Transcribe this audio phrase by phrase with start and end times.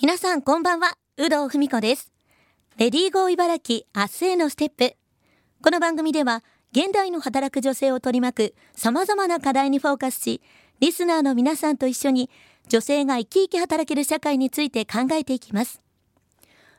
[0.00, 2.12] 皆さんこんばんは、有働文子です。
[2.76, 4.94] レディーゴー茨城明日へのステップ。
[5.60, 10.40] この番組では、現代の働く女性を取り巻く様々な課題にフォーカスし、
[10.78, 12.30] リスナーの皆さんと一緒に
[12.68, 15.82] 女性が生き生き働ける社会について考えていきます。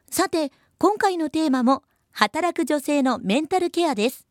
[0.10, 1.84] さて、今回のテーマも、
[2.14, 4.28] 働く女性のメンタルケアです。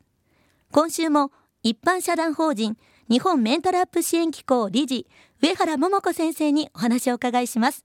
[0.72, 1.30] 今週も
[1.62, 2.78] 一般社団法人
[3.10, 5.06] 日本メンタルアップ支援機構理事、
[5.42, 7.84] 上原桃子先生にお話をお伺いします。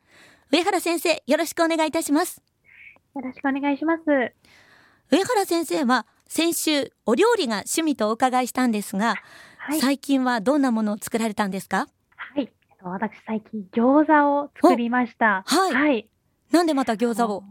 [0.54, 2.40] 上原先生、よろしくお願いいたします。
[3.16, 4.04] よろしくお願いします。
[5.10, 9.16] 上原先生は先週お料理が趣味とお伺いしたんですが、
[9.58, 9.80] はい。
[9.82, 11.88] 最近はどんなものを作られたんですか？
[12.16, 12.44] はい。
[12.44, 15.44] えっと私、最近、餃子を作りました。
[15.44, 16.08] はいはい。
[16.52, 17.44] なんでまた餃子を？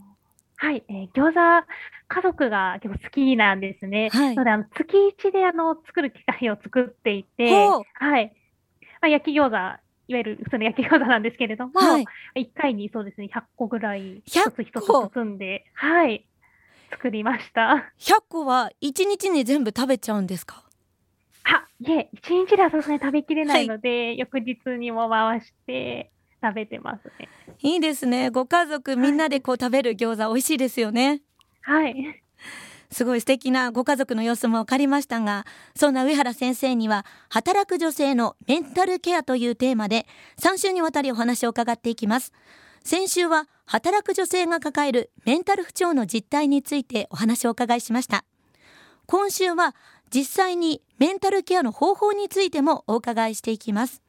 [0.58, 0.84] はい。
[0.88, 1.66] えー餃子、
[2.06, 4.10] 家族が結構好きなんですね。
[4.12, 8.32] はいなので、あの、月一で、あの、作る機会を作っていて、はい。
[9.00, 12.06] まあ、焼き餃子、いわゆる普通の焼き餃子なんですけれども、はい。
[12.36, 16.26] 1回にそうですね、100個ぐらい、100一つ一つ個包んで、はい。
[16.90, 17.92] 作りました。
[17.98, 20.62] 100個は1日に全部食べちゃうんですか？
[21.44, 26.10] あ、いえ、1日ではさすがに食べきれないので、翌日にも回して
[26.42, 27.28] 食べてますね。
[27.60, 28.30] いいですね。
[28.30, 31.22] ご家族みんなでこう食べる餃子美味しいですよね。
[31.62, 32.22] はい。
[32.92, 40.06] すごい素敵なご家族の様子も分かりましたが、そんな上原先生には、働く女性のメンタルケアというテーマで、
[40.38, 42.32] 3週にわたりお話を伺っていきます。
[42.84, 48.24] 先週は、働く女性が抱えるメンタル不調の実態についてお話をお伺いしました。
[49.06, 49.74] 今週は、
[50.14, 54.02] 実際にメンタルケアの方法についてもお伺いしていきます。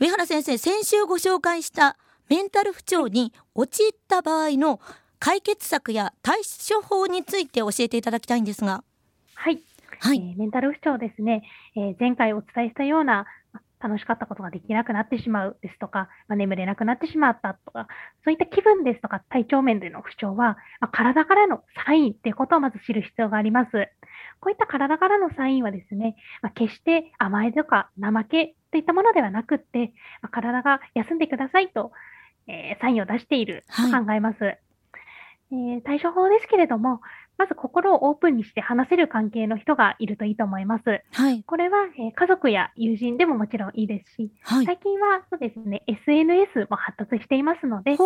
[0.00, 1.96] 上原先生、先週ご紹介した
[2.28, 4.80] メンタル不調に陥った場合の
[5.20, 8.82] 解決策や対処法について教えていただきたいんですが。
[9.34, 9.60] はい。
[10.00, 10.16] はい。
[10.16, 11.42] えーメンタル不調ですね、
[11.76, 17.86] えー前回お伝えしたようなま楽しかったことができなくなってしまうですとか、まあ、眠れなくなってしまったとか、
[18.24, 23.70] そういった気分ですとか体調面での不調は、まあ体からのサインっていうことをまず知る必要があります。
[24.40, 29.92] こういった体からのサインはですね、まあ、決して甘えとか怠けといったものではなくって、
[30.22, 31.92] まあ体が休んでくださいと、
[32.46, 34.38] えーサインを出しているとはい考えます。
[35.52, 37.00] えー対処法ですけれども、
[37.38, 41.02] まず心をオープンにして話せる関係の人がいるといいと思います。
[41.12, 41.42] はい。
[41.44, 44.66] これは、えー家族や友人でももちろんいいですし、はい。
[44.66, 47.92] 最近はそうですね、SNS も発達していますので。
[47.92, 47.98] まあ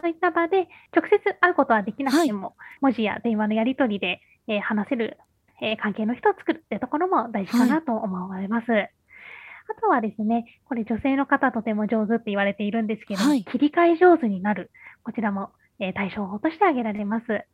[0.00, 5.18] そういった場で直接会うことはできなくても、文字や電話のやり取りで、えー話せる、
[5.60, 8.66] えー関係の人を作るってところも大事かなと思われます。
[8.72, 14.70] あとはですね、これ女性の方とても上手って言われているんですけど、はい切り替え上手になる。
[15.02, 15.50] こちらも、
[15.80, 17.26] えー対処法として挙げられます。
[17.30, 17.46] え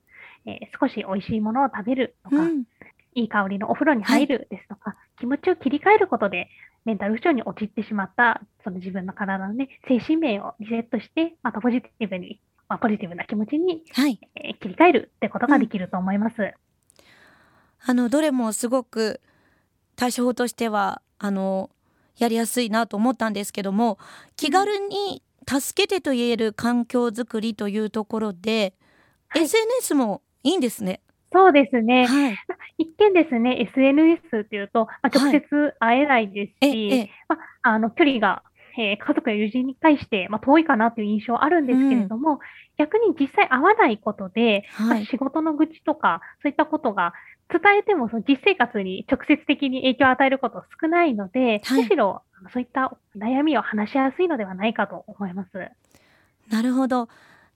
[0.46, 2.64] ー少し美味しいものを食べるとか、うん。
[3.14, 6.48] いい香りのお風呂に入るですとか、気持ちを切り替えることで、
[6.84, 14.18] メンタル不調に陥ってしまった、その自分の体のね、精神面をリセットして、またポジティブに、まあ、ポジティブな気持ちに、はい。
[14.36, 16.54] えー切り替えるってことができると思います。
[17.84, 19.20] あの、どれもすごく
[19.96, 21.70] 対処法としては、あの、
[22.16, 23.98] やりやすいなと思ったんですけども、
[24.36, 28.74] 気軽に助けてと言える環境づくりというところで、
[29.28, 31.00] はい SNS もいいんですね。
[31.32, 32.06] そうですね。
[32.06, 32.36] はい。
[32.78, 38.42] 一見ですね、SNS っていうと、まあ、直接会えないですえ、し、え、まあ、あの、距離が、
[38.76, 42.40] えー家族や友人に対して、まあ、遠いかなという印象あるんですけれども、
[42.80, 45.02] 逆に実際会わないことで、まはい。
[45.02, 47.12] あ仕事の愚痴とか、そういったことが
[47.50, 52.22] 伝えてもその実生活に直接的に影響を与えること少ないので、はいむしろ
[52.54, 55.50] そういった悩みを話しやすいのではないかと思います。
[56.50, 57.08] なるほど。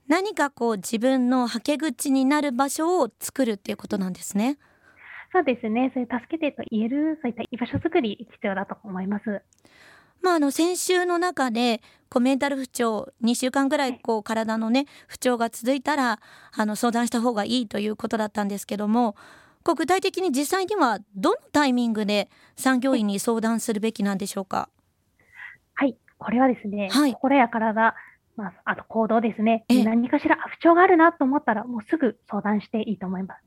[0.06, 4.58] 何かこう自分のはけ口になる場所を作るっていうことなんですね。
[5.32, 5.90] そうですね。
[5.94, 9.42] そういう助けてと言える、そういった居場所づくり必要だと思います。
[10.22, 16.20] まあ、あの先週の中でこうメンタル不調2週間ぐらいこう体のね不調が続いたら
[16.52, 19.16] あの相談した方がいいということだったんですけども
[19.64, 24.68] こう具体的に実際にはどのタイミングで産業医に相談するべきなんでしょうか？
[25.74, 25.96] はい。
[26.18, 27.94] これはですね、はい心や体、
[28.36, 29.64] まあ、あと行動ですね。
[29.68, 33.42] ええ何かしら不調があるなと思ったら、もうすぐ相談していいと思います。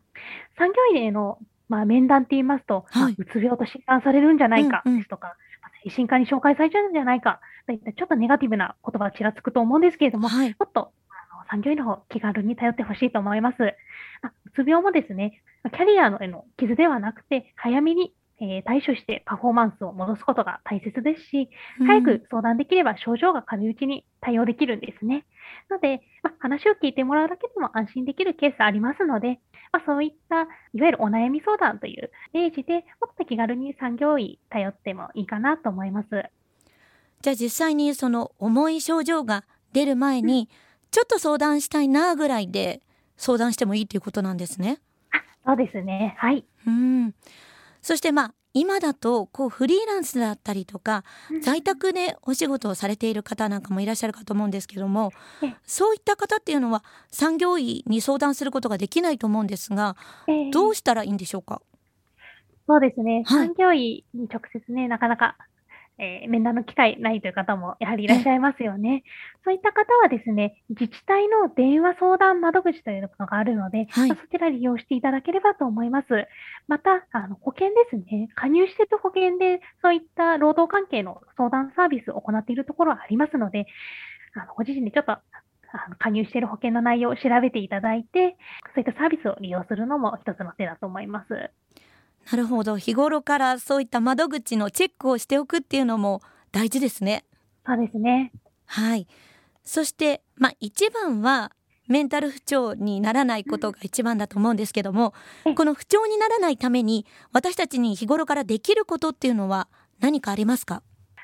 [0.58, 1.38] 産業医への、
[1.70, 5.47] まあ、面談って言いますと、まあはいうつ病と診断されるんじゃないかうんうんですとか、まあ精
[5.92, 13.56] 神科に紹介されちゃうんじゃないかといったちょっとネガティブな言葉がちらつくと思うんですけれども、はい、もっとあの産業医の方気軽に頼ってほしいと思います。
[14.22, 15.42] あうつ病もですね、
[15.72, 21.50] キャリアのへの傷ではなくて、早めに、えー対処してパフォーマンスを戻すことが大切ですし、
[21.86, 25.26] 早く相談できれば症状が軽いうちに対応できるんですね。
[25.70, 29.40] ので、ま、話を聞いてもらうだけでも安心できるケースありますので、
[29.72, 36.08] まあ、そういったいわゆるお悩み相談という例示でもっと気軽に産業医頼ってもいいかなと思います。
[37.22, 39.44] じゃあ実際にその重い症状が
[39.74, 40.50] 出る前に
[40.92, 42.82] ちょっと相談したいなぐらいで
[43.18, 44.80] 相談してもいいということなんですね。
[45.46, 46.16] そうですね。
[46.18, 46.46] はい。
[46.66, 47.14] うん。
[47.82, 51.04] そしてまあ今だとこうフリーランスだったりとか
[51.42, 55.12] 在宅でお仕事をされている方なんかもいらっしゃるかと思うんですけども
[55.44, 55.56] ええ。
[55.64, 59.96] そういった方っていうのは産業医に相談することができないと思うんですが
[60.28, 61.62] えーどうしたらいいんでしょうか？
[62.68, 63.24] そうですね。
[63.26, 63.48] はい。
[63.48, 65.38] 産業医に直接ね、なかなか、
[66.00, 69.04] えー面談の機会ないという方もやはりいらっしゃいますよね。
[69.44, 76.08] そういった方はですね、自治体の電話相談窓口というのがあるので、はいまあそちら利用していただければと思います。
[76.68, 78.30] また、あの保険ですね。
[78.36, 83.66] 加入している保険で、そういった労働関係の相談サービスを行っているところはありますので、
[84.36, 85.22] あのご自身でちょっとあ
[85.90, 88.38] の加入している保険の内容を調べていただいて、
[88.76, 91.52] そういったサービスを利用するのも一つの手だと思います。
[92.30, 96.22] なるほど日頃からそういった窓口のチェックをしておくっていうのも
[96.52, 97.24] 大事ですね。
[97.66, 98.32] そうですね。
[98.66, 99.08] はい
[99.64, 101.52] そしてまあ一番は
[101.88, 105.14] メンタル不調にならないことが一番だと思うんですけども、
[105.46, 109.70] ええこの不調にならないために私たちに日頃からできることっていうのは
[110.02, 110.84] 何かありますか？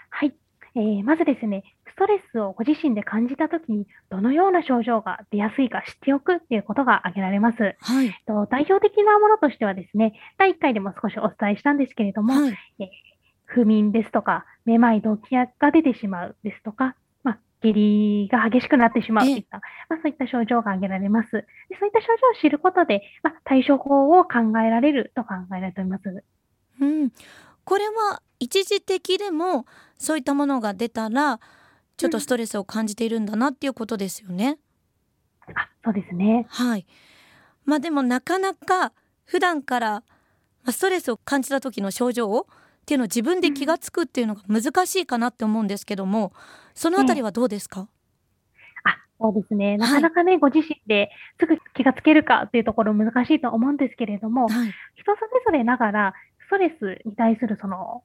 [0.10, 0.34] はい。
[0.76, 1.64] えーまずですね、
[1.94, 7.76] ストレスをご自身で感じたときに、どのような症状が出やすいか知っておくっていうことが挙げられます。
[7.80, 12.58] はいと代表的なものとしてはですね、第1回でも少しお伝えしたんですけれども、はい
[13.54, 21.32] 不眠ですとか、めまい、動悸が出てしまうですとか、まあ、下痢が激しくなってしまうといった、まあ、そういった症状が挙げられます。
[21.32, 21.46] で
[21.80, 26.24] そういった症状を知ることで、まあ、対処法を考えられると考えられております。
[26.82, 27.12] うん、
[27.64, 29.66] これは一時的でも
[29.98, 31.40] そういったものが出たら
[31.98, 34.58] ちょっとストレスを感じているんだなっていうことですよね。
[35.56, 36.46] あ、そうですね。
[36.50, 36.86] はい。
[37.66, 38.94] まあでもなかなか
[39.26, 39.92] 普段から
[40.64, 46.34] まあストレスを感じた時の症状っていうのを自分で気がつくっていうのが難しいかなって思うんですけども、
[46.74, 47.88] そのあたりはどうですか？
[48.84, 49.78] あ、そうですね。
[49.78, 54.74] なかなかね、ご自身ですぐ気がつけるかっていうところ難しいと思うんですけれども、はい。
[54.96, 56.14] 人それぞれながら、
[56.48, 58.04] ストレスに対するその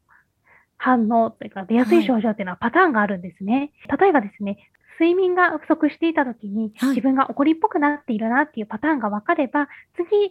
[0.79, 3.73] 反応というか出やすい症状っていうのはパターンがあるんですね。
[4.01, 4.59] 例えばですね、
[4.99, 10.31] 睡眠が不足していたときに、はい自分が怒りっぽくなっているなっていうパターンが分かれば、次、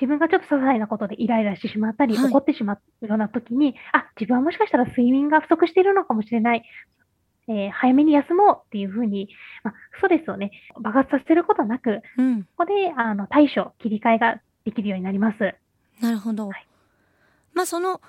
[0.00, 6.64] 自分がちょっと些細なことでイライラしてしまったり、はい怒ってしまうようなときに、あ、自分はもしかしたら睡眠が不足しているのかもしれない。
[7.48, 9.28] えー早めに休もうっていうふうに、
[9.64, 12.42] まあ、ストレスをね、爆発させることなく、うん。
[12.42, 15.54] ここであの対処、切り替えができるようになります。
[16.00, 16.48] なるほど。
[16.48, 16.66] はい
[17.52, 18.00] まあその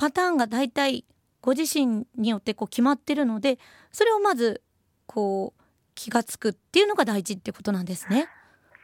[0.00, 1.04] パターンがだいたい
[1.42, 3.58] ご自身によってこう決まってるので、
[3.92, 4.62] それをまず
[5.04, 5.62] こう
[5.94, 8.26] 気がつくっていうのが大事ってことなんですね。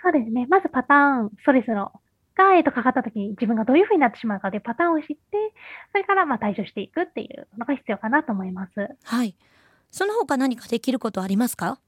[0.03, 0.47] そうですね。
[0.51, 1.91] まずパターン、ストレスの
[2.37, 5.17] が、えっと、かかったときに自分がどういうふうになってしまうかというパターンを知って、
[5.93, 8.73] それからまあ対処していくっていうのが必要かなと思います。
[9.03, 9.35] はい。
[9.91, 11.81] その他何かできることありますか？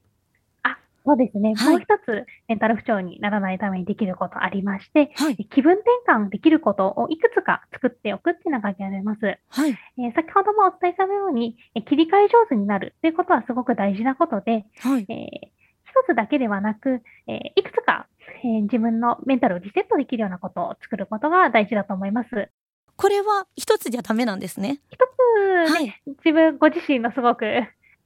[1.13, 1.55] あ、そうですね。
[1.57, 5.37] はいもう一つ、メンタル不調にならないためにできることありまして、はい。
[5.37, 9.21] 気分転換できることをいくつか作っておくっていうのが挙げられます。
[9.49, 9.71] はい。
[9.99, 15.07] えー先ほどもお伝えしたように、え切り替え上手になるということはすごく大事なことで、はい。
[15.09, 15.59] えー
[15.89, 18.07] 一つだけではなく、えーいくつか、
[18.45, 22.51] えー自分のメンタルをリセットできるようなことを作ることが大事だと思います。
[22.97, 24.81] これは一つじゃダメなんですね。
[24.91, 26.03] 一つ、ねはい。
[26.25, 27.47] 自分ご自身のすごく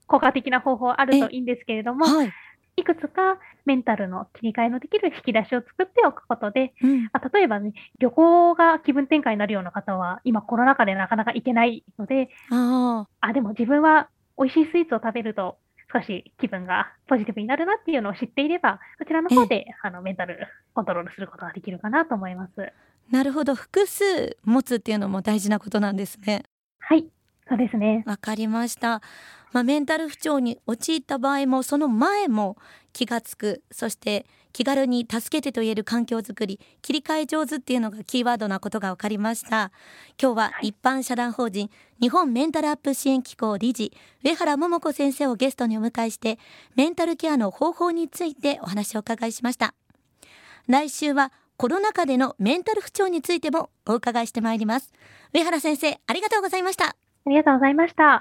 [0.07, 2.33] 効果的な方法あるといいんですけれども、はい。
[2.77, 7.11] いくつかメンタルの切り替えのできる引き出しを作っておくことで、うん。
[7.13, 13.29] あ例えばね、旅行が気分転換になるような方は、今コロナ禍でなかなか行けないので、ああ。
[13.29, 14.09] あ、でも自分は
[14.39, 15.59] 美味しいスイーツを食べると
[15.93, 22.73] 少し気分がポジティブになるなっていうのを知っていれば、そちらの方であのメンタルコントロールすることができるかなと思います。
[23.11, 23.55] なるほど。
[23.55, 26.45] 複数持つっていうのも大事なことなんですね。
[26.79, 27.07] はい、
[27.53, 28.03] そうですね。
[28.07, 29.03] わかりました。
[29.53, 32.57] まあ、メンタル不調に陥った場合もその前も
[32.95, 33.63] 気がつく。
[33.71, 36.59] そして気軽に助けてと言える環境づくり。
[36.81, 39.71] 切り替え上手っていうのがキーワードなことが分かりました。
[40.19, 40.69] 今日ははい。
[40.69, 41.69] 一般社団法人
[42.01, 43.93] 日本メンタルアップ支援機構理事
[44.25, 46.39] 上原桃子先生をゲストにお迎えして
[46.75, 49.75] メンタルケアの方法についてお話をお伺いしました。
[50.69, 54.95] 来週はコロナ禍でのメンタル不調についてもお伺いしてまいります。
[55.35, 58.21] 上原先生ありがとうございましたありがとうございました。